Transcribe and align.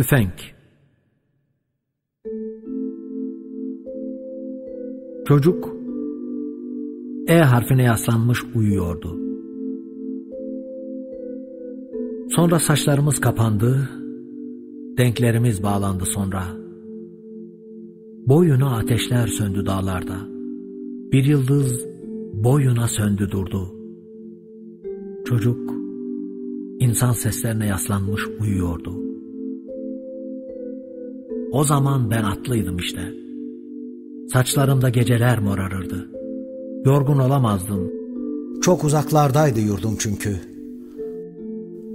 Tüfenk 0.00 0.54
Çocuk 5.28 5.76
E 7.28 7.38
harfine 7.38 7.82
yaslanmış 7.82 8.44
uyuyordu. 8.54 9.18
Sonra 12.30 12.58
saçlarımız 12.58 13.20
kapandı, 13.20 13.88
denklerimiz 14.98 15.62
bağlandı 15.62 16.04
sonra. 16.04 16.44
Boyuna 18.26 18.76
ateşler 18.76 19.26
söndü 19.26 19.66
dağlarda. 19.66 20.16
Bir 21.12 21.24
yıldız 21.24 21.86
boyuna 22.44 22.88
söndü 22.88 23.30
durdu. 23.30 23.74
Çocuk 25.24 25.74
insan 26.78 27.12
seslerine 27.12 27.66
yaslanmış 27.66 28.26
uyuyordu. 28.40 29.09
O 31.52 31.64
zaman 31.64 32.10
ben 32.10 32.24
atlıydım 32.24 32.76
işte. 32.76 33.14
Saçlarımda 34.32 34.88
geceler 34.88 35.38
morarırdı. 35.38 36.10
Yorgun 36.84 37.18
olamazdım. 37.18 37.90
Çok 38.62 38.84
uzaklardaydı 38.84 39.60
yurdum 39.60 39.96
çünkü. 39.98 40.36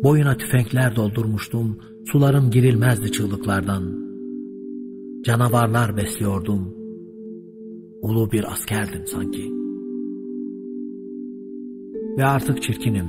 Boyuna 0.04 0.38
tüfekler 0.38 0.96
doldurmuştum. 0.96 1.78
Sularım 2.06 2.52
girilmezdi 2.52 3.12
çığlıklardan. 3.12 3.84
Canavarlar 5.24 5.98
besliyordum. 5.98 6.76
Ulu 8.02 8.32
bir 8.32 8.52
askerdim 8.52 9.08
sanki. 9.08 9.52
Ve 12.18 12.26
artık 12.26 12.64
çirkinim. 12.64 13.06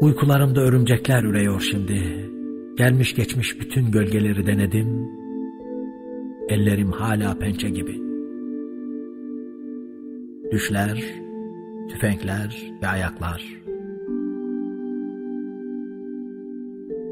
Uykularımda 0.00 0.60
örümcekler 0.60 1.22
üreyor 1.22 1.60
şimdi. 1.60 2.33
Gelmiş 2.76 3.14
geçmiş 3.14 3.60
bütün 3.60 3.90
gölgeleri 3.90 4.46
denedim. 4.46 5.08
Ellerim 6.48 6.92
hala 6.92 7.38
pençe 7.38 7.70
gibi. 7.70 8.00
Düşler, 10.52 11.04
tüfekler 11.90 12.72
ve 12.82 12.86
ayaklar. 12.86 13.62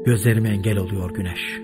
Gözlerime 0.05 0.49
engel 0.49 0.77
oluyor 0.77 1.13
güneş. 1.13 1.62